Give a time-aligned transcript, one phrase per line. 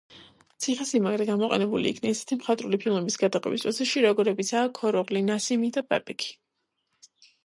[0.65, 6.31] ციხე-სიმაგრე გამოყენებული იქნა ისეთი მხატვრული ფილმების გადაღების პროცესში, როგორებიცაა: „ქოროღლი“, „ნასიმი“ და „ბაბექი“.